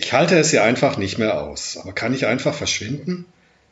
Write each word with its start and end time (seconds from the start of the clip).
Ich 0.00 0.12
halte 0.12 0.38
es 0.38 0.50
hier 0.50 0.62
einfach 0.62 0.96
nicht 0.96 1.18
mehr 1.18 1.42
aus. 1.42 1.76
Aber 1.76 1.92
kann 1.92 2.14
ich 2.14 2.24
einfach 2.24 2.54
verschwinden? 2.54 3.24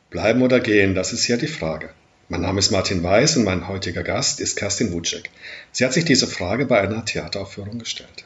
Bleiben 0.09 0.41
oder 0.41 0.59
gehen, 0.59 0.93
das 0.93 1.13
ist 1.13 1.23
hier 1.23 1.37
die 1.37 1.47
Frage. 1.47 1.89
Mein 2.27 2.41
Name 2.41 2.59
ist 2.59 2.69
Martin 2.69 3.01
Weiß 3.01 3.37
und 3.37 3.45
mein 3.45 3.69
heutiger 3.69 4.03
Gast 4.03 4.41
ist 4.41 4.57
Kerstin 4.57 4.91
Wutschek. 4.91 5.29
Sie 5.71 5.85
hat 5.85 5.93
sich 5.93 6.03
diese 6.03 6.27
Frage 6.27 6.65
bei 6.65 6.81
einer 6.81 7.05
Theateraufführung 7.05 7.79
gestellt. 7.79 8.25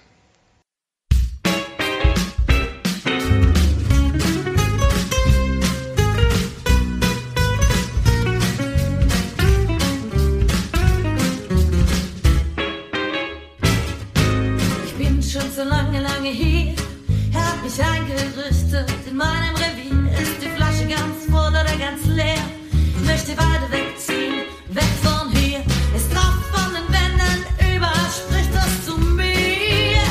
Mich 17.64 17.80
eingerüstet. 17.84 18.89
In 19.07 19.18
meinem 19.18 19.56
Revier 19.56 20.20
ist 20.20 20.42
die 20.42 20.50
Flasche 20.56 20.88
ganz 20.88 21.25
voll 21.29 21.50
oder 21.50 21.78
ganz 21.78 22.06
leer. 22.07 22.43
Ich 22.71 23.06
möchte 23.06 23.32
weiter 23.37 23.71
wegziehen, 23.71 24.46
weg 24.70 24.92
von 25.04 25.29
hier. 25.36 25.64
Es 25.96 26.10
tropft 26.10 26.47
von 26.54 26.74
den 26.74 26.87
Wänden, 26.92 27.46
überall 27.75 28.10
spricht 28.10 28.54
das 28.54 28.86
zu 28.86 28.97
mir. 28.97 30.01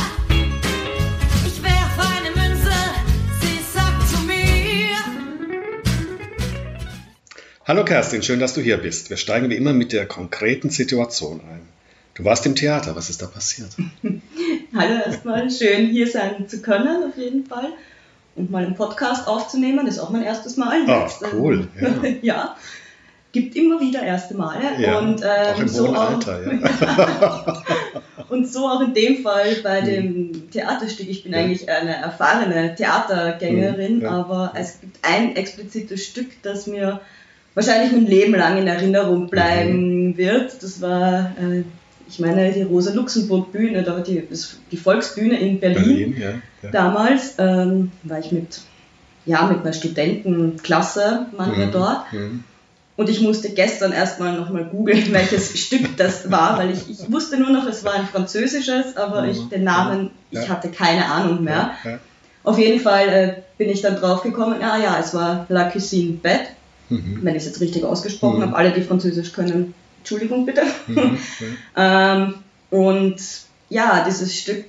Ich 1.46 1.62
werf 1.62 1.98
eine 1.98 2.30
Münze, 2.30 2.73
sie 3.40 3.59
sagt 3.74 4.09
zu 4.09 4.18
mir. 4.26 4.96
Hallo 7.66 7.84
Kerstin, 7.84 8.23
schön, 8.23 8.40
dass 8.40 8.54
du 8.54 8.60
hier 8.60 8.76
bist. 8.76 9.10
Wir 9.10 9.16
steigen 9.16 9.51
wie 9.51 9.56
immer 9.56 9.73
mit 9.73 9.92
der 9.92 10.06
konkreten 10.06 10.70
Situation 10.70 11.40
ein. 11.40 11.66
Du 12.14 12.24
warst 12.24 12.46
im 12.46 12.54
Theater, 12.54 12.95
was 12.95 13.10
ist 13.10 13.23
da 13.23 13.26
passiert? 13.26 13.70
Hallo 14.73 15.01
erstmal, 15.05 15.51
schön 15.51 15.88
hier 15.88 16.06
sein 16.06 16.48
zu 16.48 16.62
können 16.62 17.02
auf 17.02 17.16
jeden 17.16 17.45
Fall 17.45 17.70
und 18.37 18.52
mal 18.52 18.65
einen 18.65 18.77
Podcast 18.77 19.27
aufzunehmen, 19.27 19.84
das 19.84 19.96
ist 19.96 20.01
auch 20.01 20.10
mein 20.10 20.23
erstes 20.23 20.56
Mal. 20.56 20.88
Ah, 20.88 21.09
cool. 21.32 21.66
Ja. 21.80 22.09
ja. 22.23 22.57
Gibt 23.32 23.57
immer 23.57 23.80
wieder 23.80 24.02
erste 24.02 24.37
Male 24.37 24.80
ja, 24.80 24.99
und 24.99 25.23
ähm, 25.23 25.54
auch 25.54 25.60
im 25.60 25.68
so 25.68 25.93
Alter, 25.93 26.40
auch, 27.21 27.65
ja. 27.66 28.02
und 28.29 28.46
so 28.46 28.66
auch 28.66 28.80
in 28.80 28.95
dem 28.95 29.23
Fall 29.23 29.57
bei 29.62 29.80
dem 29.80 30.51
Theaterstück. 30.51 31.09
Ich 31.09 31.24
bin 31.24 31.32
ja. 31.32 31.38
eigentlich 31.38 31.68
eine 31.68 31.96
erfahrene 31.96 32.74
Theatergängerin, 32.74 34.01
ja. 34.02 34.10
aber 34.10 34.52
es 34.57 34.80
gibt 34.80 34.99
ein 35.02 35.37
explizites 35.37 36.05
Stück, 36.05 36.43
das 36.43 36.66
mir 36.66 37.01
wahrscheinlich 37.55 37.93
mein 37.93 38.07
Leben 38.07 38.34
lang 38.34 38.59
in 38.59 38.66
Erinnerung 38.66 39.29
bleiben 39.29 40.09
mhm. 40.09 40.16
wird. 40.16 40.62
Das 40.62 40.80
war 40.80 41.32
äh, 41.40 41.65
ich 42.10 42.18
meine, 42.18 42.52
die 42.52 42.62
Rosa-Luxemburg-Bühne, 42.62 43.84
da 43.84 44.00
die, 44.00 44.26
die 44.70 44.76
Volksbühne 44.76 45.38
in 45.38 45.60
Berlin, 45.60 45.84
Berlin 45.84 46.16
ja, 46.20 46.30
ja. 46.62 46.70
damals, 46.70 47.36
ähm, 47.38 47.92
war 48.02 48.18
ich 48.18 48.32
mit, 48.32 48.60
ja, 49.26 49.46
mit 49.46 49.60
einer 49.60 49.72
Studentenklasse, 49.72 51.26
wir 51.32 51.66
mhm, 51.66 51.72
dort. 51.72 52.12
Mhm. 52.12 52.44
Und 52.96 53.08
ich 53.08 53.20
musste 53.20 53.50
gestern 53.50 53.92
erstmal 53.92 54.36
nochmal 54.36 54.64
googeln, 54.64 55.04
welches 55.12 55.58
Stück 55.58 55.96
das 55.96 56.30
war, 56.30 56.58
weil 56.58 56.72
ich, 56.72 56.90
ich 56.90 57.12
wusste 57.12 57.38
nur 57.38 57.50
noch, 57.50 57.66
es 57.66 57.84
war 57.84 57.94
ein 57.94 58.06
französisches, 58.06 58.96
aber 58.96 59.22
mhm. 59.22 59.30
ich 59.30 59.48
den 59.48 59.64
Namen, 59.64 60.10
ja. 60.30 60.42
ich 60.42 60.48
hatte 60.48 60.68
keine 60.68 61.06
Ahnung 61.06 61.44
mehr. 61.44 61.70
Auf 62.42 62.58
jeden 62.58 62.80
Fall 62.80 63.08
äh, 63.08 63.34
bin 63.56 63.68
ich 63.68 63.82
dann 63.82 63.96
drauf 63.96 64.22
gekommen, 64.22 64.56
ja, 64.60 64.76
ja, 64.78 64.98
es 64.98 65.14
war 65.14 65.47
La 65.48 65.70
Cuisine 65.70 66.19
Bête, 66.20 66.48
mhm. 66.88 67.20
wenn 67.22 67.36
ich 67.36 67.42
es 67.42 67.47
jetzt 67.47 67.60
richtig 67.60 67.84
ausgesprochen 67.84 68.38
mhm. 68.38 68.42
habe. 68.47 68.56
Alle, 68.56 68.72
die 68.72 68.82
Französisch 68.82 69.32
können, 69.32 69.75
Entschuldigung 70.00 70.44
bitte. 70.47 70.62
Mhm, 70.87 71.19
ähm, 71.76 72.34
und 72.70 73.16
ja, 73.69 74.04
dieses 74.04 74.38
Stück, 74.38 74.65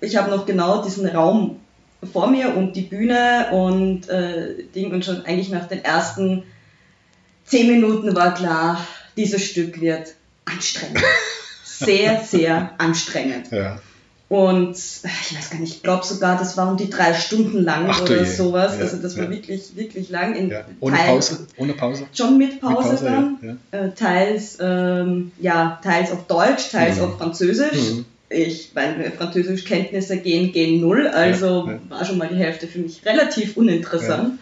ich 0.00 0.16
habe 0.16 0.30
noch 0.30 0.46
genau 0.46 0.82
diesen 0.82 1.06
Raum 1.08 1.60
vor 2.12 2.28
mir 2.28 2.56
und 2.56 2.74
die 2.74 2.82
Bühne 2.82 3.48
und 3.52 4.08
äh, 4.08 4.64
Ding 4.74 4.92
und 4.92 5.04
schon 5.04 5.24
eigentlich 5.24 5.50
nach 5.50 5.66
den 5.66 5.84
ersten 5.84 6.44
zehn 7.44 7.66
Minuten 7.68 8.14
war 8.14 8.34
klar, 8.34 8.86
dieses 9.16 9.44
Stück 9.44 9.80
wird 9.80 10.14
anstrengend. 10.44 11.02
Sehr, 11.64 12.22
sehr 12.22 12.70
anstrengend. 12.78 13.50
Ja. 13.50 13.78
Und 14.28 14.72
ich 14.72 15.36
weiß 15.36 15.50
gar 15.50 15.60
nicht, 15.60 15.76
ich 15.76 15.82
glaube 15.82 16.04
sogar, 16.04 16.36
das 16.36 16.56
war 16.56 16.68
um 16.68 16.76
die 16.76 16.90
drei 16.90 17.14
Stunden 17.14 17.62
lang 17.62 17.86
Ach, 17.88 18.02
oder 18.02 18.24
sowas. 18.24 18.74
Ja, 18.76 18.80
also 18.82 18.96
das 18.96 19.16
war 19.16 19.30
wirklich, 19.30 19.76
wirklich 19.76 20.10
lang. 20.10 20.34
In 20.34 20.50
ja. 20.50 20.64
Ohne 20.80 20.96
Teil, 20.96 21.06
Pause? 21.06 21.46
Ohne 21.56 21.72
Pause? 21.74 22.06
Schon 22.12 22.36
mit 22.36 22.60
Pause, 22.60 22.74
mit 22.74 23.00
Pause 23.00 23.04
dann. 23.04 23.60
Äh, 23.70 23.90
teils, 23.90 24.58
ähm, 24.60 25.30
ja, 25.38 25.78
teils 25.82 26.10
auf 26.10 26.26
Deutsch, 26.26 26.70
teils 26.70 26.96
mhm. 26.96 27.02
auf 27.04 27.18
Französisch. 27.18 27.92
Mhm. 27.92 28.04
Ich, 28.28 28.72
meine 28.74 29.12
Französischkenntnisse 29.12 30.16
gehen, 30.16 30.50
gehen 30.50 30.80
null, 30.80 31.06
also 31.06 31.70
war 31.88 32.04
schon 32.04 32.18
mal 32.18 32.26
die 32.26 32.34
Hälfte 32.34 32.66
für 32.66 32.80
mich 32.80 33.06
relativ 33.06 33.56
uninteressant. 33.56 34.40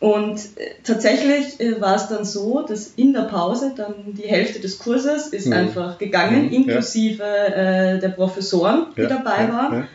Und 0.00 0.38
äh, 0.56 0.70
tatsächlich 0.82 1.60
äh, 1.60 1.80
war 1.80 1.96
es 1.96 2.08
dann 2.08 2.24
so, 2.24 2.62
dass 2.62 2.88
in 2.96 3.12
der 3.12 3.22
Pause 3.22 3.72
dann 3.76 3.94
die 4.14 4.28
Hälfte 4.28 4.60
des 4.60 4.78
Kurses 4.78 5.28
ist 5.28 5.46
mhm. 5.46 5.54
einfach 5.54 5.98
gegangen, 5.98 6.46
mhm. 6.46 6.52
inklusive 6.52 7.22
äh, 7.22 7.98
der 8.00 8.10
Professoren, 8.10 8.86
die 8.96 9.02
ja. 9.02 9.08
dabei 9.08 9.50
waren. 9.52 9.72
Ja. 9.72 9.88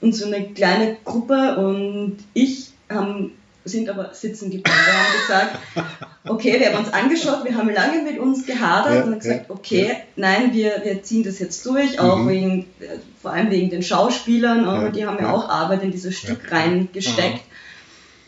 Und 0.00 0.14
so 0.14 0.26
eine 0.26 0.50
kleine 0.50 0.98
Gruppe 1.04 1.56
und 1.56 2.18
ich 2.34 2.70
haben, 2.88 3.32
sind 3.64 3.88
aber 3.88 4.10
sitzen 4.12 4.50
geblieben. 4.50 4.70
Wir 4.84 4.94
haben 4.94 5.48
gesagt, 5.48 5.58
okay, 6.28 6.60
wir 6.60 6.72
haben 6.72 6.84
uns 6.84 6.92
angeschaut, 6.92 7.44
wir 7.44 7.56
haben 7.56 7.70
lange 7.70 8.02
mit 8.02 8.18
uns 8.18 8.46
gehadert 8.46 8.94
ja, 8.94 9.02
und 9.04 9.18
gesagt, 9.18 9.46
okay, 9.48 9.96
nein, 10.14 10.52
wir, 10.52 10.82
wir 10.84 11.02
ziehen 11.02 11.24
das 11.24 11.38
jetzt 11.38 11.64
durch, 11.66 11.98
auch 11.98 12.18
mhm. 12.18 12.28
wegen, 12.28 12.60
äh, 12.80 12.98
vor 13.20 13.32
allem 13.32 13.50
wegen 13.50 13.70
den 13.70 13.82
Schauspielern, 13.82 14.92
die 14.92 15.06
haben 15.06 15.18
ja 15.18 15.32
auch 15.32 15.48
Arbeit 15.48 15.82
in 15.82 15.90
dieses 15.90 16.16
Stück 16.16 16.52
reingesteckt 16.52 17.40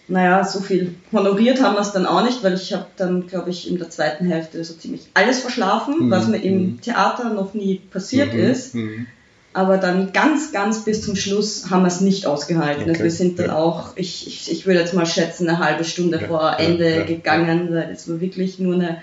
naja, 0.08 0.42
so 0.44 0.60
viel 0.60 0.94
honoriert 1.12 1.62
haben 1.62 1.74
wir 1.74 1.82
es 1.82 1.92
dann 1.92 2.06
auch 2.06 2.24
nicht, 2.24 2.42
weil 2.42 2.54
ich 2.54 2.72
habe 2.72 2.86
dann, 2.96 3.26
glaube 3.26 3.50
ich, 3.50 3.70
in 3.70 3.78
der 3.78 3.91
zweiten 3.91 4.26
Hälfte 4.26 4.64
so 4.64 4.74
ziemlich 4.74 5.02
alles 5.14 5.41
verschlafen, 5.41 6.06
mhm. 6.06 6.10
was 6.10 6.26
mir 6.26 6.38
im 6.38 6.62
mhm. 6.62 6.80
Theater 6.80 7.30
noch 7.30 7.54
nie 7.54 7.80
passiert 7.91 8.32
mhm. 8.32 8.41
ist. 8.41 8.74
Mhm. 8.74 9.06
Aber 9.52 9.76
dann 9.76 10.12
ganz, 10.12 10.52
ganz 10.52 10.84
bis 10.84 11.02
zum 11.02 11.16
Schluss 11.16 11.70
haben 11.70 11.82
wir 11.82 11.88
es 11.88 12.00
nicht 12.00 12.26
ausgehalten. 12.26 12.82
Okay. 12.82 12.91
Also 12.91 13.04
wir 13.04 13.10
sind 13.10 13.38
dann 13.38 13.46
ja. 13.46 13.56
auch, 13.56 13.96
ich, 13.96 14.26
ich, 14.26 14.50
ich 14.50 14.66
würde 14.66 14.80
jetzt 14.80 14.94
mal 14.94 15.06
schätzen, 15.06 15.48
eine 15.48 15.58
halbe 15.58 15.84
Stunde 15.84 16.20
ja, 16.20 16.28
vor 16.28 16.58
Ende 16.58 16.96
ja, 16.96 17.04
gegangen, 17.04 17.69
weil 17.72 17.90
es 17.90 18.08
war 18.08 18.20
wirklich 18.20 18.58
nur 18.58 18.75
eine 18.75 19.02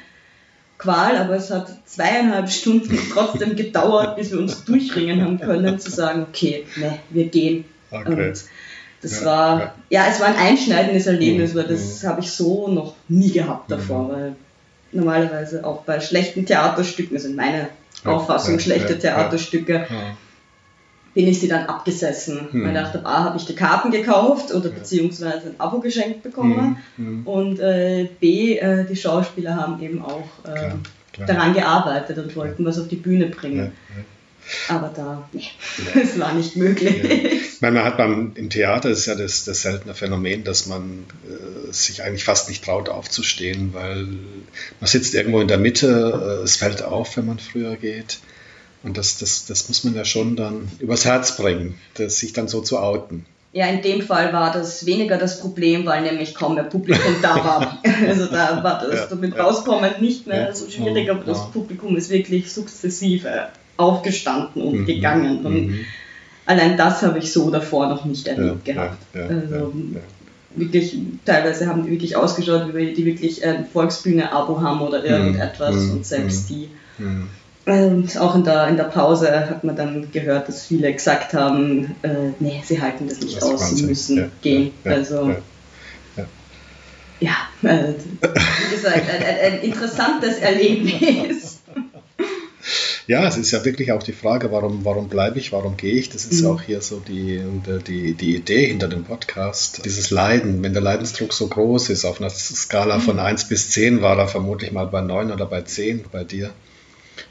Qual, 0.78 1.18
aber 1.18 1.36
es 1.36 1.52
hat 1.52 1.68
zweieinhalb 1.86 2.50
Stunden 2.50 2.98
trotzdem 3.14 3.56
gedauert, 3.56 4.18
bis 4.18 4.32
wir 4.32 4.40
uns 4.40 4.66
durchringen 4.66 5.22
haben 5.22 5.40
können, 5.40 5.80
zu 5.80 5.90
sagen, 5.92 6.26
okay, 6.30 6.66
ne, 6.78 7.00
wir 7.10 7.26
gehen. 7.26 7.66
Okay. 7.92 8.30
Und 8.30 8.44
das 9.02 9.22
ja, 9.22 9.26
war, 9.26 9.60
ja. 9.60 9.74
ja. 9.90 10.06
es 10.10 10.20
war 10.20 10.28
ein 10.28 10.36
einschneidendes 10.36 11.08
Erlebnis, 11.08 11.54
mhm. 11.54 11.58
weil 11.58 11.68
das 11.68 12.04
mhm. 12.04 12.08
habe 12.08 12.22
ich 12.22 12.32
so 12.32 12.68
noch 12.68 12.96
nie 13.08 13.32
gehabt 13.32 13.72
davor, 13.72 14.04
mhm. 14.04 14.12
weil 14.12 14.36
normalerweise 14.92 15.66
auch 15.66 15.82
bei 15.82 16.00
schlechten 16.00 16.46
Theaterstücken, 16.46 17.16
also 17.16 17.28
in 17.28 17.36
meiner 17.36 17.70
Auffassung 18.04 18.60
schlechte 18.60 18.98
Theaterstücke, 18.98 19.88
bin 21.16 21.28
ich 21.28 21.40
sie 21.40 21.48
dann 21.48 21.66
abgesessen. 21.66 22.50
Mhm. 22.52 22.64
Weil 22.64 22.76
ich 22.76 22.82
dachte, 22.82 23.06
A, 23.06 23.24
habe 23.24 23.38
ich 23.38 23.46
die 23.46 23.56
Karten 23.56 23.90
gekauft 23.90 24.54
oder 24.54 24.70
beziehungsweise 24.70 25.48
ein 25.48 25.60
Abo 25.60 25.80
geschenkt 25.80 26.24
bekommen 26.24 26.78
mhm. 26.98 27.26
und 27.26 27.60
äh, 27.60 28.10
B, 28.20 28.58
äh, 28.58 28.86
die 28.86 28.96
Schauspieler 28.96 29.56
haben 29.56 29.82
eben 29.82 30.04
auch 30.04 30.28
äh, 30.44 30.54
klar, 30.54 30.80
klar. 31.14 31.28
daran 31.28 31.54
gearbeitet 31.54 32.18
und 32.18 32.36
wollten 32.36 32.66
was 32.66 32.80
auf 32.80 32.90
die 32.90 32.98
Bühne 32.98 33.28
bringen. 33.28 33.72
Aber 34.68 34.92
da, 34.96 35.28
nee, 35.32 35.44
es 36.02 36.20
war 36.20 36.34
nicht 36.34 36.56
möglich. 36.56 37.02
Ja. 37.66 37.72
Meine, 37.72 37.80
man 37.80 37.86
hat 37.86 37.98
beim, 37.98 38.32
im 38.36 38.50
Theater 38.50 38.90
ist 38.90 39.06
ja 39.06 39.16
das, 39.16 39.46
das 39.46 39.62
seltene 39.62 39.94
Phänomen, 39.94 40.44
dass 40.44 40.68
man 40.68 41.06
äh, 41.28 41.72
sich 41.72 42.04
eigentlich 42.04 42.24
fast 42.24 42.50
nicht 42.50 42.64
traut 42.64 42.90
aufzustehen, 42.90 43.74
weil 43.74 44.08
man 44.80 44.88
sitzt 44.88 45.14
irgendwo 45.16 45.40
in 45.40 45.48
der 45.48 45.58
Mitte, 45.58 46.40
äh, 46.42 46.44
es 46.44 46.58
fällt 46.58 46.84
auf, 46.84 47.18
wenn 47.18 47.26
man 47.26 47.40
früher 47.40 47.76
geht. 47.76 48.20
Und 48.84 48.98
das, 48.98 49.18
das, 49.18 49.46
das 49.48 49.68
muss 49.68 49.84
man 49.84 49.96
ja 49.96 50.06
schon 50.06 50.36
dann 50.36 50.70
übers 50.80 51.06
Herz 51.06 51.38
bringen, 51.38 51.80
das, 51.96 52.20
sich 52.20 52.34
dann 52.34 52.48
so 52.48 52.62
zu 52.62 52.78
outen. 52.78 53.26
Ja, 53.52 53.68
in 53.68 53.82
dem 53.82 54.02
Fall 54.02 54.34
war 54.34 54.52
das 54.52 54.86
weniger 54.86 55.18
das 55.18 55.40
Problem, 55.40 55.86
weil 55.86 56.04
nämlich 56.04 56.36
kaum 56.36 56.56
mehr 56.56 56.66
Publikum 56.66 57.16
da 57.22 57.36
war. 57.36 57.82
Also 58.08 58.26
da 58.26 58.62
war 58.64 58.82
das 58.82 59.00
ja, 59.00 59.06
damit 59.08 59.36
ja. 59.36 59.44
rauskommen 59.44 59.90
nicht 60.02 60.28
mehr 60.28 60.54
so 60.54 60.70
schwierig, 60.70 61.10
aber 61.10 61.24
das 61.24 61.52
Publikum 61.52 61.96
ist 61.96 62.10
wirklich 62.10 62.52
sukzessive 62.52 63.48
aufgestanden 63.78 64.62
und 64.62 64.82
mhm. 64.82 64.86
gegangen. 64.86 65.46
Und 65.46 65.68
mhm. 65.68 65.86
Allein 66.46 66.78
das 66.78 67.02
habe 67.02 67.20
ich 67.20 67.32
so 67.32 67.50
davor 67.50 67.88
noch 67.88 68.06
nicht 68.06 68.28
erlebt 68.28 68.68
ja, 68.68 68.74
gehabt. 68.74 68.98
Ja, 69.14 69.22
ja, 69.22 69.28
also, 69.28 69.74
wirklich, 70.56 70.98
teilweise 71.26 71.68
haben 71.68 71.84
die 71.84 71.92
wirklich 71.92 72.16
ausgeschaut, 72.16 72.74
wie 72.74 72.94
die 72.94 73.06
wirklich 73.06 73.46
ein 73.46 73.66
Volksbühne-Abo 73.66 74.62
haben 74.62 74.82
oder 74.82 75.00
mhm. 75.00 75.06
irgendetwas 75.06 75.76
mhm. 75.76 75.92
und 75.92 76.06
selbst 76.06 76.50
die. 76.50 76.70
Mhm. 76.98 77.30
Und 77.66 78.18
auch 78.20 78.36
in 78.36 78.44
der, 78.44 78.68
in 78.68 78.78
der 78.78 78.84
Pause 78.84 79.50
hat 79.50 79.64
man 79.64 79.76
dann 79.76 80.12
gehört, 80.12 80.48
dass 80.48 80.68
viele 80.68 80.94
gesagt 80.94 81.34
haben, 81.34 81.96
äh, 82.04 82.32
nee, 82.40 82.62
sie 82.64 82.80
halten 82.80 83.08
das 83.08 83.22
nicht 83.22 83.38
das 83.38 83.44
aus, 83.44 83.72
sie 83.72 83.86
müssen 83.86 84.32
gehen. 84.42 84.72
also 84.84 85.36
ja, 87.20 87.32
äh, 87.64 87.94
wie 88.22 88.76
gesagt, 88.76 89.10
ein, 89.10 89.24
ein, 89.24 89.54
ein 89.54 89.60
interessantes 89.62 90.38
Erlebnis. 90.38 91.55
Ja, 93.08 93.28
es 93.28 93.38
ist 93.38 93.52
ja 93.52 93.64
wirklich 93.64 93.92
auch 93.92 94.02
die 94.02 94.14
Frage, 94.14 94.52
warum, 94.52 94.84
warum 94.84 95.10
bleibe 95.10 95.38
ich, 95.38 95.52
warum 95.52 95.78
gehe 95.78 95.94
ich? 95.94 96.10
Das 96.10 96.26
ist 96.26 96.42
mhm. 96.42 96.50
auch 96.50 96.62
hier 96.62 96.82
so 96.82 97.00
die, 97.00 97.42
die, 97.88 98.14
die 98.14 98.36
Idee 98.36 98.68
hinter 98.68 98.88
dem 98.88 99.04
Podcast. 99.04 99.86
Dieses 99.86 100.10
Leiden, 100.10 100.64
wenn 100.64 100.74
der 100.74 100.82
Leidensdruck 100.82 101.32
so 101.32 101.48
groß 101.48 101.90
ist, 101.90 102.04
auf 102.06 102.20
einer 102.20 102.32
Skala 102.32 103.00
von 103.00 103.20
1 103.20 103.46
mhm. 103.46 103.50
bis 103.50 103.70
10 103.72 104.02
war 104.02 104.18
er 104.18 104.28
vermutlich 104.28 104.72
mal 104.72 104.88
bei 104.88 105.02
9 105.02 105.32
oder 105.32 105.46
bei 105.46 105.62
10 105.62 106.06
bei 106.12 106.24
dir 106.24 106.52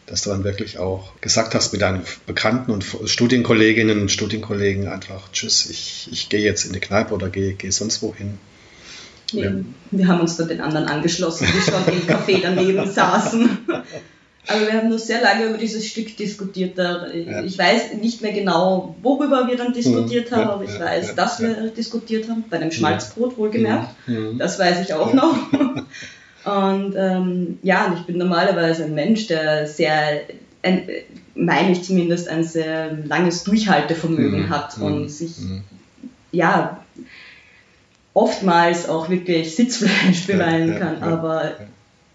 dass 0.06 0.22
du 0.22 0.30
dann 0.30 0.44
wirklich 0.44 0.78
auch 0.78 1.18
gesagt 1.20 1.54
hast 1.54 1.72
mit 1.72 1.82
deinen 1.82 2.02
Bekannten 2.26 2.70
und 2.70 2.84
Studienkolleginnen 3.06 4.02
und 4.02 4.10
Studienkollegen 4.10 4.88
einfach, 4.88 5.30
tschüss, 5.32 5.68
ich, 5.70 6.08
ich 6.12 6.28
gehe 6.28 6.40
jetzt 6.40 6.64
in 6.64 6.72
die 6.72 6.80
Kneipe 6.80 7.14
oder 7.14 7.30
gehe, 7.30 7.54
gehe 7.54 7.72
sonst 7.72 8.02
wohin. 8.02 8.38
Nee, 9.32 9.64
wir 9.90 10.06
haben 10.06 10.20
uns 10.20 10.36
dann 10.36 10.48
den 10.48 10.60
anderen 10.60 10.86
angeschlossen, 10.86 11.46
die 11.46 11.60
schon 11.60 11.82
im 11.92 12.06
Café 12.06 12.40
daneben 12.42 12.88
saßen. 12.90 13.63
Aber 14.46 14.60
wir 14.60 14.72
haben 14.74 14.88
nur 14.90 14.98
sehr 14.98 15.22
lange 15.22 15.46
über 15.46 15.58
dieses 15.58 15.86
Stück 15.86 16.16
diskutiert. 16.16 16.78
Ich 17.44 17.58
weiß 17.58 17.94
nicht 17.94 18.20
mehr 18.20 18.32
genau, 18.32 18.94
worüber 19.02 19.46
wir 19.48 19.56
dann 19.56 19.72
diskutiert 19.72 20.30
haben, 20.32 20.50
aber 20.50 20.64
ich 20.64 20.78
weiß, 20.78 21.14
dass 21.14 21.40
wir 21.40 21.70
diskutiert 21.70 22.28
haben, 22.28 22.44
bei 22.50 22.58
dem 22.58 22.70
Schmalzbrot 22.70 23.38
wohlgemerkt. 23.38 23.94
Das 24.38 24.58
weiß 24.58 24.82
ich 24.82 24.92
auch 24.92 25.14
noch. 25.14 25.36
Und 26.44 26.94
ähm, 26.96 27.58
ja, 27.62 27.86
und 27.86 28.00
ich 28.00 28.02
bin 28.02 28.18
normalerweise 28.18 28.84
ein 28.84 28.94
Mensch, 28.94 29.28
der 29.28 29.66
sehr, 29.66 30.20
ein, 30.62 30.88
meine 31.34 31.72
ich 31.72 31.82
zumindest, 31.82 32.28
ein 32.28 32.44
sehr 32.44 32.92
langes 33.04 33.44
Durchhaltevermögen 33.44 34.42
mhm. 34.42 34.50
hat 34.50 34.76
und 34.78 35.02
mhm. 35.02 35.08
sich, 35.08 35.38
mhm. 35.38 35.62
ja, 36.32 36.84
oftmals 38.12 38.88
auch 38.88 39.08
wirklich 39.08 39.56
Sitzfleisch 39.56 40.26
beweinen 40.26 40.74
ja, 40.74 40.78
kann. 40.78 41.00
Ja, 41.00 41.06
aber 41.06 41.52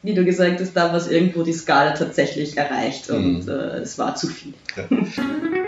wie 0.01 0.13
du 0.13 0.23
gesagt 0.23 0.59
hast, 0.61 0.73
da 0.73 0.93
war 0.93 1.11
irgendwo 1.11 1.43
die 1.43 1.53
Skala 1.53 1.91
tatsächlich 1.91 2.57
erreicht 2.57 3.09
und 3.09 3.45
mhm. 3.45 3.49
äh, 3.49 3.79
es 3.79 3.97
war 3.97 4.15
zu 4.15 4.27
viel. 4.27 4.53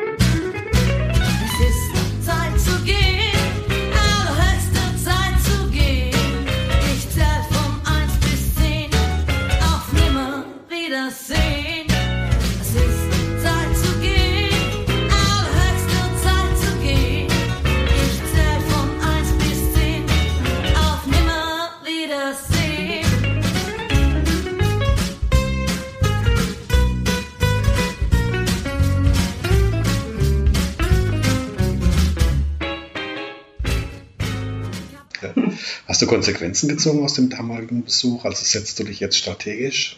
Hast 36.02 36.10
du 36.10 36.16
Konsequenzen 36.16 36.68
gezogen 36.68 37.04
aus 37.04 37.14
dem 37.14 37.30
damaligen 37.30 37.84
Besuch? 37.84 38.26
Also 38.26 38.44
setzt 38.44 38.80
du 38.80 38.84
dich 38.84 39.00
jetzt 39.00 39.18
strategisch 39.18 39.98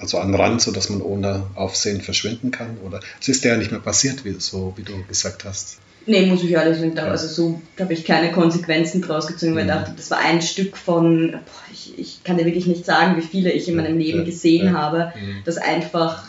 also 0.00 0.18
an 0.18 0.32
den 0.32 0.40
Rand, 0.40 0.60
sodass 0.60 0.90
man 0.90 1.00
ohne 1.00 1.46
Aufsehen 1.54 2.00
verschwinden 2.00 2.50
kann? 2.50 2.78
Oder 2.84 2.98
es 3.20 3.28
ist 3.28 3.44
ja 3.44 3.56
nicht 3.56 3.70
mehr 3.70 3.78
passiert, 3.78 4.24
wie, 4.24 4.34
so 4.40 4.72
wie 4.74 4.82
du 4.82 5.04
gesagt 5.06 5.44
hast. 5.44 5.78
Nee, 6.04 6.26
muss 6.26 6.42
ich 6.42 6.50
ehrlich 6.50 6.78
sagen, 6.78 6.98
also 6.98 7.28
so 7.28 7.62
habe 7.78 7.92
ich 7.92 8.04
keine 8.04 8.32
Konsequenzen 8.32 9.02
draus 9.02 9.28
gezogen, 9.28 9.54
weil 9.54 9.68
ich 9.68 9.72
mhm. 9.72 9.78
dachte, 9.78 9.92
das 9.96 10.10
war 10.10 10.18
ein 10.18 10.42
Stück 10.42 10.76
von, 10.76 11.30
boah, 11.30 11.72
ich, 11.72 11.96
ich, 11.96 12.24
kann 12.24 12.38
dir 12.38 12.44
wirklich 12.44 12.66
nicht 12.66 12.84
sagen, 12.84 13.16
wie 13.16 13.24
viele 13.24 13.52
ich 13.52 13.68
in 13.68 13.76
meinem 13.76 13.98
Leben 13.98 14.24
gesehen 14.24 14.76
habe, 14.76 15.12
mhm. 15.14 15.42
das 15.44 15.58
einfach 15.58 16.24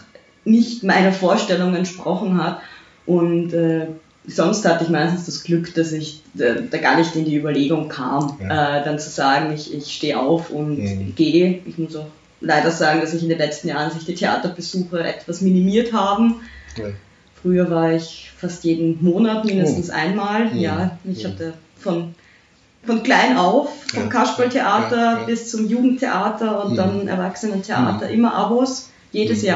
nicht 0.45 0.83
meiner 0.83 1.11
Vorstellung 1.11 1.73
entsprochen 1.73 2.37
hat. 2.37 2.61
Und 3.07 3.51
äh, 3.53 3.87
sonst 4.27 4.65
hatte 4.65 4.83
ich 4.83 4.89
meistens 4.89 5.25
das 5.25 5.43
Glück, 5.43 5.73
dass 5.73 5.91
ich 5.93 6.21
da, 6.33 6.55
da 6.55 6.77
gar 6.77 6.97
nicht 6.97 7.15
in 7.15 7.25
die 7.25 7.37
Überlegung 7.37 7.87
kam, 7.87 8.37
ja. 8.41 8.79
äh, 8.79 8.83
dann 8.83 8.99
zu 8.99 9.09
sagen, 9.09 9.53
ich, 9.53 9.73
ich 9.73 9.93
stehe 9.93 10.19
auf 10.19 10.49
und 10.49 10.77
mhm. 10.77 11.15
gehe. 11.15 11.61
Ich 11.65 11.77
muss 11.77 11.95
auch 11.95 12.07
leider 12.41 12.71
sagen, 12.71 13.01
dass 13.01 13.11
sich 13.11 13.23
in 13.23 13.29
den 13.29 13.37
letzten 13.37 13.69
Jahren 13.69 13.91
sich 13.91 14.05
die 14.05 14.15
Theaterbesuche 14.15 15.03
etwas 15.03 15.41
minimiert 15.41 15.93
haben. 15.93 16.41
Ja. 16.77 16.85
Früher 17.41 17.69
war 17.71 17.93
ich 17.93 18.31
fast 18.37 18.63
jeden 18.63 19.03
Monat 19.03 19.45
mindestens 19.45 19.89
oh. 19.89 19.93
einmal. 19.93 20.49
Mhm. 20.51 20.59
Ja, 20.59 20.97
ich 21.05 21.23
ja. 21.23 21.29
hatte 21.29 21.53
von, 21.79 22.13
von 22.85 23.03
klein 23.03 23.37
auf, 23.37 23.69
vom 23.87 24.03
ja. 24.03 24.09
Kasperltheater 24.09 25.23
bis 25.25 25.49
zum 25.49 25.67
Jugendtheater 25.69 26.65
und 26.65 26.73
mhm. 26.73 26.75
dann 26.75 27.07
Erwachsenentheater, 27.07 28.07
mhm. 28.07 28.13
immer 28.13 28.33
Abos, 28.33 28.89
jedes 29.11 29.41
mhm. 29.41 29.47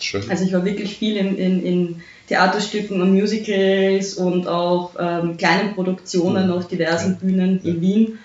Jahr. 0.00 0.22
Also 0.28 0.44
ich 0.44 0.52
war 0.52 0.64
wirklich 0.64 0.96
viel 0.96 1.16
in, 1.16 1.36
in, 1.36 1.64
in 1.64 2.02
Theaterstücken 2.28 3.00
und 3.00 3.12
Musicals 3.12 4.14
und 4.14 4.46
auch 4.46 4.92
ähm, 4.98 5.36
kleinen 5.36 5.74
Produktionen 5.74 6.48
mhm. 6.48 6.52
auf 6.52 6.68
diversen 6.68 7.16
Bühnen 7.16 7.60
in 7.64 7.80
Wien. 7.80 8.18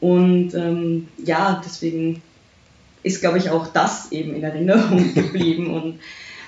Und 0.00 0.54
ähm, 0.54 1.08
ja, 1.24 1.62
deswegen 1.64 2.22
ist, 3.02 3.20
glaube 3.20 3.38
ich, 3.38 3.50
auch 3.50 3.68
das 3.68 4.10
eben 4.12 4.34
in 4.34 4.42
Erinnerung 4.42 5.14
geblieben. 5.14 5.72
Und 5.72 6.00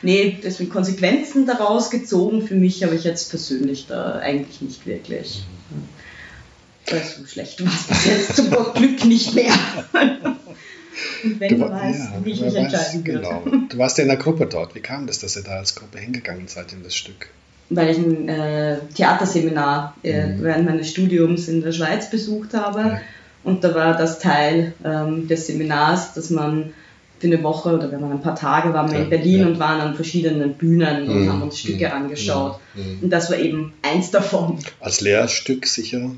nee, 0.02 0.38
deswegen 0.43 0.70
Konsequenzen 0.70 1.46
daraus 1.46 1.90
gezogen 1.90 2.46
für 2.46 2.55
mich 2.55 2.82
habe 2.82 2.94
ich 2.94 3.05
jetzt 3.05 3.31
persönlich 3.31 3.87
da 3.87 4.16
eigentlich 4.16 4.60
nicht 4.60 4.87
wirklich. 4.87 5.44
Weil 6.90 7.02
so 7.05 7.26
schlecht 7.26 7.64
war 7.64 7.72
es 7.72 7.87
bis 7.87 8.05
jetzt 8.06 8.37
zum 8.37 8.50
Glück 8.50 9.05
nicht 9.05 9.34
mehr. 9.34 9.52
Wenn 11.23 11.49
du, 11.49 11.67
du 11.67 11.71
weißt, 11.71 12.11
ja, 12.15 12.25
wie 12.25 12.31
ich 12.31 12.41
mich 12.41 12.55
entscheiden 12.55 13.06
würde. 13.06 13.21
Genau. 13.21 13.43
Du 13.69 13.79
warst 13.79 13.99
ja 13.99 14.03
in 14.03 14.09
der 14.09 14.19
Gruppe 14.19 14.47
dort. 14.47 14.75
Wie 14.75 14.81
kam 14.81 15.06
das, 15.06 15.19
dass 15.19 15.37
ihr 15.37 15.43
da 15.43 15.59
als 15.59 15.75
Gruppe 15.75 15.99
hingegangen 15.99 16.49
seid 16.49 16.73
in 16.73 16.83
das 16.83 16.95
Stück? 16.95 17.29
Weil 17.71 17.91
ich 17.91 17.99
ein 17.99 18.29
äh, 18.29 18.79
Theaterseminar 18.95 19.95
äh, 20.03 20.27
mhm. 20.27 20.43
während 20.43 20.65
meines 20.65 20.91
Studiums 20.91 21.49
in 21.49 21.62
der 21.62 21.73
Schweiz 21.73 22.11
besucht 22.11 22.55
habe. 22.55 22.81
Ja. 22.81 23.00
Und 23.45 23.62
da 23.65 23.75
war 23.75 23.97
das 23.97 24.19
Teil 24.19 24.75
ähm, 24.85 25.29
des 25.29 25.47
Seminars, 25.47 26.15
dass 26.15 26.31
man 26.31 26.73
für 27.19 27.27
eine 27.27 27.43
Woche 27.43 27.75
oder 27.75 27.91
wenn 27.91 28.01
man 28.01 28.12
ein 28.12 28.23
paar 28.23 28.37
Tage 28.37 28.73
waren 28.73 28.91
wir 28.91 28.99
ja, 28.99 29.05
in 29.05 29.11
Berlin 29.11 29.41
ja. 29.41 29.47
und 29.47 29.59
waren 29.59 29.81
an 29.81 29.94
verschiedenen 29.94 30.55
Bühnen 30.55 31.05
mhm. 31.05 31.11
und 31.11 31.29
haben 31.29 31.43
uns 31.43 31.59
Stücke 31.59 31.89
mhm. 31.89 31.93
angeschaut. 31.93 32.61
Mhm. 32.75 32.99
Und 33.03 33.11
das 33.11 33.31
war 33.31 33.39
eben 33.39 33.73
eins 33.83 34.11
davon. 34.11 34.59
Als 34.81 35.01
Lehrstück 35.01 35.67
sicher 35.67 36.11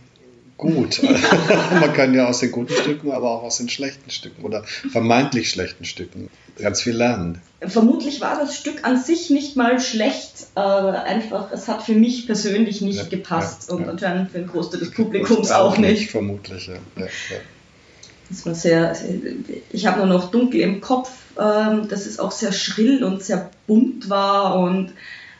gut. 0.60 1.02
Man 1.80 1.92
kann 1.92 2.14
ja 2.14 2.28
aus 2.28 2.40
den 2.40 2.52
guten 2.52 2.74
Stücken, 2.74 3.10
aber 3.10 3.30
auch 3.30 3.42
aus 3.42 3.58
den 3.58 3.68
schlechten 3.68 4.10
Stücken 4.10 4.44
oder 4.44 4.64
vermeintlich 4.64 5.50
schlechten 5.50 5.84
Stücken 5.84 6.30
ganz 6.58 6.82
viel 6.82 6.94
lernen. 6.94 7.40
Vermutlich 7.60 8.20
war 8.20 8.38
das 8.38 8.56
Stück 8.56 8.84
an 8.84 9.02
sich 9.02 9.30
nicht 9.30 9.56
mal 9.56 9.80
schlecht, 9.80 10.48
aber 10.54 11.02
einfach, 11.04 11.50
es 11.52 11.68
hat 11.68 11.82
für 11.82 11.94
mich 11.94 12.26
persönlich 12.26 12.80
nicht 12.80 12.98
ja, 12.98 13.04
gepasst 13.04 13.68
ja, 13.68 13.76
und 13.76 13.84
ja. 13.84 13.90
anscheinend 13.90 14.30
für 14.30 14.38
den 14.38 14.48
Großteil 14.48 14.80
des 14.80 14.90
Publikums 14.94 15.50
auch, 15.50 15.72
auch 15.72 15.78
nicht. 15.78 16.00
nicht. 16.00 16.10
Vermutlich, 16.10 16.68
ja. 16.68 16.74
Das 18.28 18.46
war 18.46 18.54
sehr, 18.54 18.94
ich 19.72 19.86
habe 19.86 19.98
nur 19.98 20.06
noch 20.06 20.30
dunkel 20.30 20.60
im 20.60 20.80
Kopf, 20.80 21.10
ähm, 21.38 21.88
dass 21.88 22.06
es 22.06 22.18
auch 22.18 22.30
sehr 22.30 22.52
schrill 22.52 23.02
und 23.02 23.22
sehr 23.22 23.50
bunt 23.66 24.08
war 24.08 24.56
und 24.60 24.92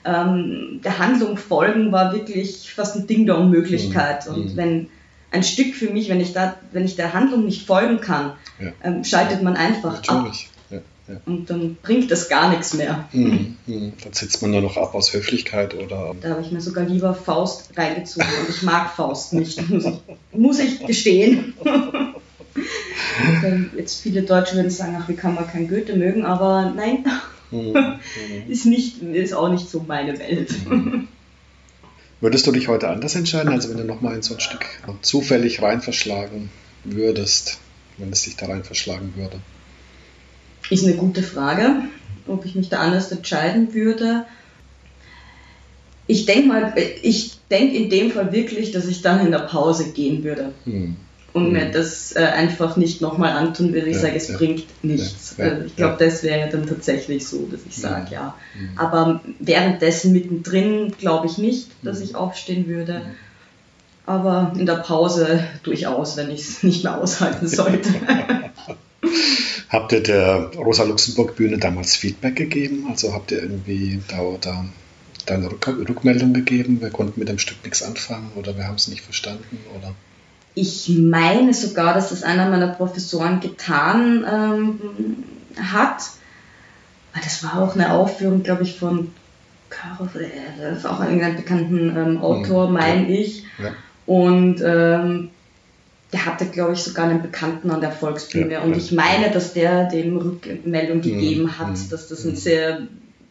ähm, 0.05 0.81
der 0.83 0.99
Handlung 0.99 1.37
folgen 1.37 1.93
war 1.93 2.12
wirklich 2.12 2.73
fast 2.75 2.97
ein 2.97 3.07
Ding 3.07 3.27
der 3.27 3.37
Unmöglichkeit. 3.37 4.27
Mhm. 4.27 4.35
Und 4.35 4.45
mhm. 4.53 4.57
wenn 4.57 4.89
ein 5.31 5.43
Stück 5.43 5.75
für 5.75 5.91
mich, 5.91 6.09
wenn 6.09 6.21
ich 6.21 6.33
da, 6.33 6.57
wenn 6.73 6.85
ich 6.85 6.97
der 6.97 7.13
Handlung 7.13 7.45
nicht 7.45 7.67
folgen 7.67 8.01
kann, 8.01 8.33
ja. 8.59 8.73
ähm, 8.83 9.05
schaltet 9.05 9.43
man 9.43 9.57
einfach 9.57 10.03
Natürlich. 10.07 10.47
ab. 10.47 10.51
Ja. 11.11 11.17
Und 11.27 11.51
dann 11.51 11.77
bringt 11.83 12.11
das 12.13 12.29
gar 12.29 12.51
nichts 12.51 12.75
mehr. 12.75 13.09
Mhm, 13.13 13.57
mhm. 13.67 13.93
Dann 14.03 14.13
sitzt 14.13 14.43
man 14.43 14.53
nur 14.53 14.61
noch 14.61 14.77
ab 14.77 14.95
aus 14.95 15.13
Höflichkeit 15.13 15.75
oder. 15.75 16.15
Da 16.21 16.31
habe 16.31 16.43
ich 16.43 16.53
mir 16.53 16.61
sogar 16.61 16.85
lieber 16.85 17.15
Faust 17.15 17.77
reingezogen 17.77 18.29
und 18.41 18.49
ich 18.49 18.63
mag 18.63 18.95
Faust 18.95 19.33
nicht, 19.33 19.61
muss 20.33 20.59
ich, 20.61 20.87
gestehen. 20.87 21.55
Jetzt 23.77 24.01
viele 24.03 24.23
Deutsche 24.23 24.55
würden 24.55 24.71
sagen, 24.71 24.97
ach, 25.01 25.09
wie 25.09 25.15
kann 25.15 25.35
man 25.35 25.49
kein 25.49 25.69
Goethe 25.69 25.97
mögen, 25.97 26.25
aber 26.25 26.73
nein, 26.77 27.05
mhm, 27.51 27.73
mhm. 27.73 28.01
ist, 28.49 28.67
nicht, 28.67 29.03
ist 29.03 29.35
auch 29.35 29.49
nicht 29.49 29.69
so 29.69 29.85
meine 29.87 30.17
Welt. 30.19 30.55
Mhm. 30.69 31.09
Würdest 32.21 32.47
du 32.47 32.53
dich 32.53 32.69
heute 32.69 32.89
anders 32.89 33.15
entscheiden, 33.15 33.53
also 33.53 33.71
wenn 33.71 33.79
du 33.79 33.85
nochmal 33.85 34.15
in 34.15 34.23
so 34.23 34.35
ein 34.35 34.41
Stück 34.41 34.67
zufällig 35.00 35.62
rein 35.62 35.81
verschlagen 35.81 36.50
würdest, 36.85 37.59
wenn 37.97 38.12
es 38.12 38.23
dich 38.23 38.37
da 38.37 38.47
rein 38.47 38.65
verschlagen 38.65 39.15
würde? 39.17 39.41
Ist 40.69 40.85
eine 40.85 40.97
gute 40.97 41.23
Frage, 41.23 41.85
ob 42.27 42.45
ich 42.45 42.55
mich 42.55 42.69
da 42.69 42.81
anders 42.81 43.11
entscheiden 43.11 43.73
würde. 43.75 44.27
Ich 46.07 46.27
denke 46.27 46.49
mal, 46.49 46.75
ich 47.03 47.39
denke 47.50 47.77
in 47.77 47.89
dem 47.89 48.11
Fall 48.11 48.33
wirklich, 48.33 48.73
dass 48.73 48.87
ich 48.87 49.00
dann 49.00 49.25
in 49.25 49.33
der 49.33 49.41
Pause 49.41 49.93
gehen 49.93 50.23
würde. 50.23 50.53
Hm 50.65 50.97
und 51.33 51.47
mhm. 51.47 51.53
mir 51.53 51.71
das 51.71 52.15
äh, 52.17 52.21
einfach 52.21 52.77
nicht 52.77 53.01
nochmal 53.01 53.33
antun 53.33 53.73
will. 53.73 53.87
Ich 53.87 53.97
ja, 53.97 54.03
sage, 54.03 54.17
es 54.17 54.29
ja. 54.29 54.37
bringt 54.37 54.65
nichts. 54.83 55.37
Ja, 55.39 55.45
also 55.45 55.65
ich 55.65 55.77
glaube, 55.77 56.05
das 56.05 56.23
wäre 56.23 56.49
dann 56.49 56.67
tatsächlich 56.67 57.27
so, 57.27 57.47
dass 57.47 57.61
ich 57.69 57.77
sage, 57.77 58.15
ja. 58.15 58.35
Mhm. 58.59 58.79
Aber 58.79 59.21
währenddessen 59.39 60.13
mittendrin 60.13 60.93
glaube 60.99 61.27
ich 61.27 61.39
nicht, 61.39 61.69
dass 61.83 61.99
mhm. 61.99 62.05
ich 62.05 62.15
aufstehen 62.17 62.67
würde. 62.67 63.01
Mhm. 63.01 63.15
Aber 64.07 64.53
in 64.59 64.67
der 64.67 64.77
Pause 64.77 65.45
durchaus, 65.63 66.17
wenn 66.17 66.31
ich 66.31 66.41
es 66.41 66.63
nicht 66.63 66.83
mehr 66.83 66.99
aushalten 66.99 67.47
sollte. 67.47 67.91
Habt 69.69 69.93
ihr 69.93 70.03
der 70.03 70.51
Rosa-Luxemburg-Bühne 70.57 71.59
damals 71.59 71.95
Feedback 71.95 72.35
gegeben? 72.35 72.87
Also 72.91 73.15
habt 73.15 73.31
ihr 73.31 73.41
irgendwie 73.41 74.01
da, 74.09 74.19
da, 74.41 74.65
da 75.27 75.35
eine 75.35 75.49
Rück 75.49 75.65
Rückmeldung 75.69 76.35
gegeben? 76.35 76.81
Wir 76.81 76.91
konnten 76.91 77.21
mit 77.21 77.29
dem 77.29 77.39
Stück 77.39 77.59
nichts 77.63 77.81
anfangen 77.85 78.33
oder 78.35 78.57
wir 78.57 78.67
haben 78.67 78.75
es 78.75 78.89
nicht 78.89 79.03
verstanden? 79.03 79.59
Oder? 79.79 79.95
Ich 80.54 80.88
meine 80.88 81.54
sogar, 81.54 81.95
dass 81.95 82.11
das 82.11 82.23
einer 82.23 82.49
meiner 82.49 82.69
Professoren 82.69 83.40
getan 83.40 84.25
ähm, 84.30 85.25
hat. 85.73 86.02
Das 87.14 87.42
war 87.45 87.62
auch 87.62 87.75
eine 87.75 87.92
Aufführung, 87.92 88.42
glaube 88.42 88.62
ich, 88.62 88.78
von 88.78 89.12
Karov, 89.69 90.16
äh, 90.16 90.87
auch 90.87 91.00
einen 91.00 91.37
bekannten 91.37 91.97
ähm, 91.97 92.19
Autor, 92.19 92.69
mhm. 92.69 92.75
meine 92.75 93.09
ich. 93.09 93.45
Ja. 93.62 93.73
Und 94.07 94.61
ähm, 94.64 95.30
der 96.12 96.26
hatte, 96.26 96.47
glaube 96.47 96.73
ich, 96.73 96.83
sogar 96.83 97.09
einen 97.09 97.23
Bekannten 97.23 97.71
an 97.71 97.80
der 97.80 97.92
Volksbühne. 97.92 98.54
Ja, 98.54 98.62
und 98.62 98.76
ich 98.76 98.90
meine, 98.90 99.30
dass 99.30 99.52
der 99.52 99.85
dem 99.85 100.16
Rückmeldung 100.16 100.99
mhm. 100.99 101.02
gegeben 101.02 101.59
hat, 101.59 101.71
mhm. 101.71 101.90
dass 101.90 102.09
das 102.09 102.25
ein 102.25 102.33
mhm. 102.33 102.37
sehr 102.37 102.80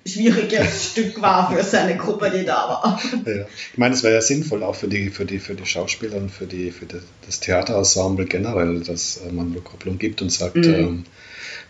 schwieriges 0.06 0.86
Stück 0.92 1.22
war 1.22 1.52
für 1.52 1.64
seine 1.64 1.98
Gruppe, 1.98 2.32
die 2.32 2.46
da 2.46 2.54
war. 2.54 3.02
Ja. 3.26 3.46
Ich 3.72 3.78
meine, 3.78 3.94
es 3.94 4.04
wäre 4.04 4.16
ja 4.16 4.22
sinnvoll 4.22 4.64
auch 4.64 4.76
für 4.76 4.88
die, 4.88 5.10
für 5.10 5.26
die, 5.26 5.40
für 5.40 5.56
die 5.56 5.66
Schauspieler 5.66 6.18
und 6.18 6.32
für, 6.32 6.46
die, 6.46 6.72
für 6.72 6.86
das 7.26 7.40
Theaterensemble 7.40 8.26
generell, 8.26 8.82
dass 8.82 9.18
äh, 9.18 9.32
man 9.32 9.54
Rückkopplung 9.54 9.98
gibt 9.98 10.22
und 10.22 10.32
sagt, 10.32 10.56
mhm. 10.56 10.74
ähm, 10.74 11.04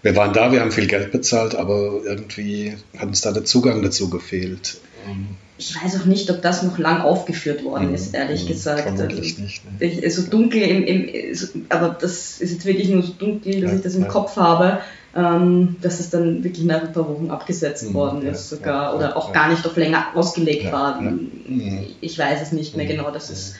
wir 0.02 0.16
waren 0.16 0.34
da, 0.34 0.52
wir 0.52 0.62
haben 0.62 0.72
viel 0.72 0.88
Geld 0.88 1.12
bezahlt, 1.12 1.56
aber 1.56 2.02
irgendwie 2.06 2.76
hat 2.98 3.08
uns 3.08 3.22
da 3.22 3.32
der 3.32 3.44
Zugang 3.44 3.82
dazu 3.82 4.10
gefehlt. 4.10 4.78
Ähm, 5.08 5.36
ich 5.58 5.76
weiß 5.76 6.00
auch 6.00 6.06
nicht, 6.06 6.32
ob 6.32 6.42
das 6.42 6.64
noch 6.64 6.78
lang 6.78 7.02
aufgeführt 7.02 7.66
worden 7.66 7.94
ist, 7.94 8.14
ehrlich 8.14 8.48
gesagt. 8.48 8.84
Vermutlich 8.84 9.32
also, 9.32 9.42
nicht. 9.42 9.64
Ne? 9.66 9.86
Ich, 9.86 10.16
so 10.16 10.22
dunkel, 10.22 10.62
im, 10.62 10.84
im, 10.86 11.36
so, 11.36 11.48
aber 11.68 11.98
das 12.00 12.40
ist 12.40 12.54
jetzt 12.54 12.66
wirklich 12.66 12.88
nur 12.88 13.04
so 13.04 13.12
dunkel, 13.12 13.60
dass 13.60 13.72
ja, 13.72 13.78
ich 13.78 13.84
das 13.84 13.96
im 13.96 14.04
ja. 14.04 14.08
Kopf 14.08 14.38
habe, 14.38 14.80
ähm, 15.16 15.78
dass 15.82 16.00
es 16.00 16.10
dann 16.10 16.44
wirklich 16.44 16.66
nach 16.66 16.82
ein 16.82 16.94
paar 16.94 17.08
Wochen 17.10 17.32
abgesetzt 17.32 17.89
mhm, 17.89 17.94
worden 17.94 18.22
ist, 18.24 18.50
sogar, 18.50 18.96
oder 18.96 19.18
auch 19.18 19.34
gar 19.34 19.50
nicht 19.50 19.66
auf 19.66 19.75
länger 19.75 20.08
ausgelegt 20.16 20.72
war. 20.72 21.01
Mhm. 21.01 21.84
Ich 22.01 22.18
weiß 22.18 22.42
es 22.42 22.51
nicht 22.51 22.75
mehr 22.75 22.86
mhm. 22.86 22.89
genau, 22.89 23.12
das 23.12 23.30
ist 23.30 23.56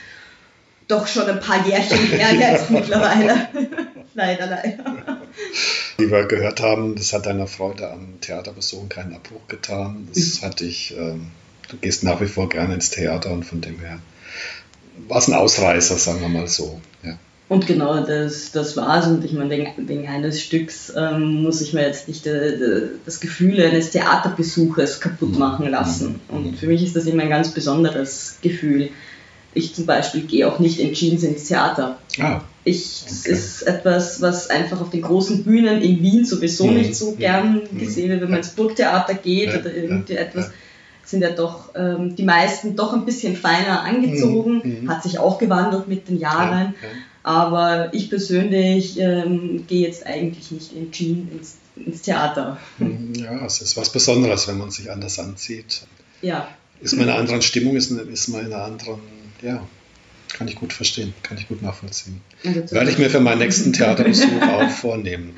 doch 0.88 1.08
schon 1.08 1.28
ein 1.28 1.40
paar 1.40 1.66
Jährchen 1.66 1.98
her 2.08 2.34
jetzt 2.40 2.70
mittlerweile. 2.70 3.48
leider, 4.14 4.48
leider. 4.48 5.22
Wie 5.98 6.12
wir 6.12 6.26
gehört 6.26 6.62
haben, 6.62 6.96
das 6.96 7.14
hat 7.14 7.26
deiner 7.26 7.48
Freude 7.48 7.90
am 7.92 8.20
Theaterbesuch 8.22 8.90
keinen 8.90 9.16
Abbruch 9.16 9.48
getan. 9.48 10.08
Das 10.14 10.42
hat 10.42 10.60
dich. 10.60 10.96
Ähm, 10.98 11.32
du 11.70 11.78
gehst 11.78 12.04
nach 12.04 12.20
wie 12.22 12.28
vor 12.28 12.50
gerne 12.50 12.74
ins 12.74 12.90
Theater 12.90 13.32
und 13.32 13.44
von 13.44 13.62
dem 13.62 13.80
her 13.80 14.00
war 15.08 15.20
es 15.20 15.28
ein 15.28 15.34
Ausreißer, 15.34 15.98
sagen 15.98 16.22
wir 16.22 16.30
mal 16.30 16.48
so. 16.48 16.82
Ja. 17.04 17.18
Und 17.50 17.66
genau, 17.66 18.00
das, 18.06 18.52
das 18.52 18.78
es. 18.78 19.08
Und 19.08 19.26
ich 19.26 19.34
meine, 19.34 19.50
wegen, 19.50 19.88
wegen 19.88 20.08
eines 20.08 20.40
Stücks 20.40 20.94
ähm, 20.96 21.42
muss 21.42 21.62
ich 21.62 21.74
mir 21.74 21.82
jetzt 21.82 22.08
nicht 22.08 22.28
äh, 22.28 22.90
das 23.06 23.20
Gefühl 23.20 23.60
eines 23.60 23.90
Theaterbesuches 23.90 25.02
kaputt 25.02 25.34
mhm. 25.34 25.40
machen 25.40 25.70
lassen. 25.70 26.22
Mhm. 26.30 26.36
Und 26.36 26.58
für 26.58 26.68
mich 26.68 26.84
ist 26.84 26.96
das 26.96 27.08
immer 27.08 27.24
ein 27.24 27.30
ganz 27.30 27.50
besonderes 27.50 28.38
Gefühl. 28.44 28.90
Ich 29.56 29.74
zum 29.74 29.88
Beispiel 29.88 30.22
gehe 30.22 30.48
auch 30.48 30.60
nicht 30.60 30.80
in 30.80 30.94
Jeans 30.94 31.24
ins 31.24 31.46
Theater. 31.46 31.98
Ah, 32.20 32.42
ich, 32.66 33.04
das 33.08 33.22
okay. 33.22 33.32
ist 33.32 33.62
etwas, 33.64 34.22
was 34.22 34.52
einfach 34.52 34.80
auf 34.80 34.92
den 34.92 35.02
großen 35.02 35.44
Bühnen 35.44 35.82
in 35.82 36.04
Wien 36.04 36.26
sowieso 36.26 36.68
mhm. 36.68 36.78
nicht 36.78 36.96
so 36.96 37.14
gern 37.14 37.62
gesehen 37.80 38.12
wird, 38.12 38.22
wenn 38.22 38.30
man 38.30 38.40
ins 38.40 38.50
Burgtheater 38.50 39.16
geht 39.16 39.52
ja, 39.52 39.60
oder 39.60 39.74
irgendwie 39.74 40.14
ja, 40.14 40.20
etwas. 40.20 40.48
Ja 40.48 40.54
sind 41.10 41.22
ja 41.24 41.32
doch 41.32 41.74
ähm, 41.74 42.16
die 42.16 42.24
meisten 42.24 42.76
doch 42.76 42.94
ein 42.94 43.04
bisschen 43.04 43.36
feiner 43.36 43.82
angezogen, 43.82 44.62
mhm. 44.64 44.84
mhm. 44.84 44.90
hat 44.90 45.02
sich 45.02 45.18
auch 45.18 45.40
gewandelt 45.40 45.88
mit 45.88 46.08
den 46.08 46.20
Jahren. 46.20 46.76
Ja, 46.80 46.88
ja. 46.88 46.94
Aber 47.24 47.90
ich 47.94 48.10
persönlich 48.10 48.98
ähm, 49.00 49.66
gehe 49.68 49.86
jetzt 49.86 50.06
eigentlich 50.06 50.52
nicht 50.52 50.74
in 50.74 50.92
Jeans 50.92 51.32
ins, 51.32 51.58
ins, 51.76 52.02
Theater. 52.02 52.58
Ja, 53.14 53.46
es 53.46 53.62
ist 53.62 53.76
was 53.76 53.92
Besonderes, 53.92 54.48
wenn 54.48 54.58
man 54.58 54.72
sich 54.72 54.90
anders 54.90 55.20
anzieht. 55.20 55.82
Ja. 56.22 56.48
Ist 56.82 56.94
man 56.94 57.04
in 57.04 57.10
einer 57.10 57.20
anderen 57.20 57.42
Stimmung, 57.42 57.76
ist, 57.76 57.92
ist 57.92 58.30
man 58.30 58.46
in 58.46 58.54
einer 58.54 58.64
anderen, 58.64 59.02
ja, 59.42 59.68
kann 60.34 60.48
ich 60.48 60.56
gut 60.56 60.72
verstehen, 60.72 61.14
kann 61.24 61.38
ich 61.38 61.48
gut 61.48 61.62
nachvollziehen. 61.62 62.22
Werde 62.44 62.92
ich 62.92 62.98
mir 62.98 63.10
für 63.10 63.20
meinen 63.20 63.40
nächsten 63.40 63.74
Theaterbesuch 63.74 64.42
auch 64.42 64.70
vornehmen. 64.70 65.36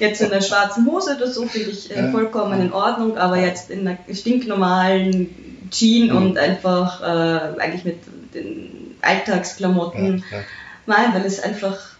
Jetzt 0.00 0.20
in 0.20 0.30
der 0.30 0.40
schwarzen 0.40 0.86
Hose 0.86 1.16
oder 1.16 1.30
so 1.30 1.46
finde 1.46 1.70
ich 1.70 1.94
äh, 1.94 2.10
vollkommen 2.10 2.60
in 2.60 2.72
Ordnung, 2.72 3.16
aber 3.16 3.38
jetzt 3.38 3.70
in 3.70 3.86
einer 3.86 3.98
stinknormalen 4.12 5.30
Jean 5.70 6.08
mhm. 6.08 6.16
und 6.16 6.38
einfach 6.38 7.00
äh, 7.02 7.60
eigentlich 7.60 7.84
mit 7.84 7.98
den 8.34 8.96
Alltagsklamotten. 9.00 10.24
Ja, 10.30 10.38
ja. 10.38 10.44
Nein, 10.86 11.14
weil 11.14 11.24
es 11.24 11.40
einfach 11.40 11.94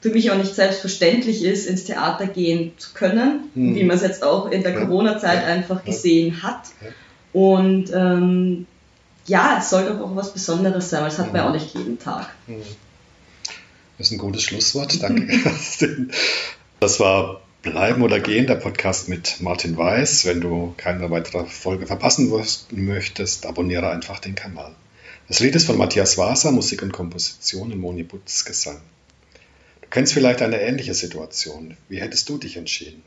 für 0.00 0.10
mich 0.10 0.30
auch 0.30 0.36
nicht 0.36 0.54
selbstverständlich 0.54 1.44
ist, 1.44 1.66
ins 1.66 1.84
Theater 1.84 2.26
gehen 2.26 2.72
zu 2.76 2.92
können, 2.92 3.50
mhm. 3.54 3.74
wie 3.76 3.84
man 3.84 3.96
es 3.96 4.02
jetzt 4.02 4.24
auch 4.24 4.50
in 4.50 4.62
der 4.62 4.74
Corona-Zeit 4.74 5.44
einfach 5.44 5.84
gesehen 5.84 6.42
hat. 6.42 6.62
Und 7.32 7.90
ähm, 7.94 8.66
ja, 9.26 9.58
es 9.60 9.70
soll 9.70 9.86
doch 9.86 10.00
auch 10.00 10.16
was 10.16 10.32
Besonderes 10.32 10.90
sein, 10.90 11.02
weil 11.02 11.10
das 11.10 11.18
hat 11.18 11.32
man 11.32 11.36
ja 11.42 11.48
auch 11.48 11.52
nicht 11.52 11.74
jeden 11.74 11.98
Tag. 11.98 12.28
Mhm. 12.48 12.62
Das 13.96 14.08
ist 14.08 14.12
ein 14.12 14.18
gutes 14.18 14.42
Schlusswort. 14.42 15.00
Danke, 15.00 15.26
Kerstin. 15.42 16.10
Das 16.80 16.98
war 16.98 17.40
Bleiben 17.62 18.02
oder 18.02 18.18
Gehen, 18.18 18.48
der 18.48 18.56
Podcast 18.56 19.08
mit 19.08 19.40
Martin 19.40 19.76
Weiß. 19.76 20.26
Wenn 20.26 20.40
du 20.40 20.74
keine 20.76 21.12
weitere 21.12 21.46
Folge 21.46 21.86
verpassen 21.86 22.32
möchtest, 22.72 23.46
abonniere 23.46 23.88
einfach 23.88 24.18
den 24.18 24.34
Kanal. 24.34 24.74
Das 25.28 25.40
Lied 25.40 25.54
ist 25.54 25.66
von 25.66 25.78
Matthias 25.78 26.18
Waser, 26.18 26.50
Musik 26.50 26.82
und 26.82 26.92
Komposition 26.92 27.72
und 27.72 27.78
Moni 27.78 28.02
Butz 28.02 28.44
Gesang. 28.44 28.80
Du 29.80 29.88
kennst 29.88 30.12
vielleicht 30.12 30.42
eine 30.42 30.60
ähnliche 30.60 30.94
Situation. 30.94 31.76
Wie 31.88 32.00
hättest 32.00 32.28
du 32.28 32.38
dich 32.38 32.56
entschieden? 32.56 33.02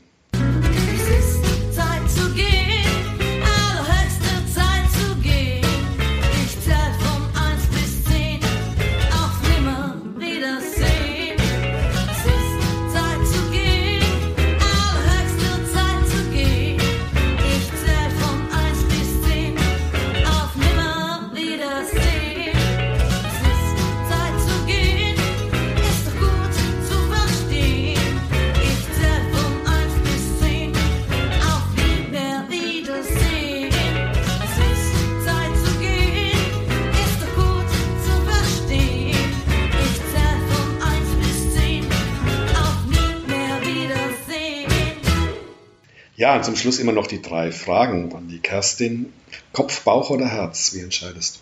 Ja, 46.16 46.34
und 46.34 46.44
zum 46.44 46.56
Schluss 46.56 46.78
immer 46.78 46.92
noch 46.92 47.06
die 47.06 47.20
drei 47.20 47.52
Fragen 47.52 48.14
an 48.14 48.28
die 48.28 48.38
Kerstin. 48.38 49.12
Kopf, 49.52 49.82
Bauch 49.82 50.08
oder 50.10 50.26
Herz? 50.26 50.72
Wie 50.74 50.80
entscheidest 50.80 51.36
du? 51.36 51.40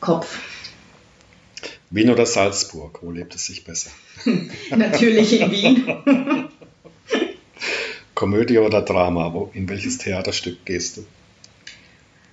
Kopf. 0.00 0.38
Wien 1.90 2.10
oder 2.10 2.26
Salzburg? 2.26 2.98
Wo 3.02 3.12
lebt 3.12 3.34
es 3.34 3.46
sich 3.46 3.64
besser? 3.64 3.90
Natürlich 4.70 5.40
in 5.40 5.50
Wien. 5.52 5.86
Komödie 8.14 8.58
oder 8.58 8.82
Drama? 8.82 9.32
Wo, 9.32 9.50
in 9.54 9.68
welches 9.68 9.98
Theaterstück 9.98 10.64
gehst 10.64 10.96
du? 10.96 11.04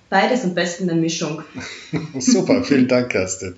Beides 0.08 0.42
am 0.42 0.54
besten 0.54 0.90
eine 0.90 1.00
Mischung. 1.00 1.44
Super, 2.18 2.64
vielen 2.64 2.88
Dank, 2.88 3.10
Kerstin. 3.10 3.54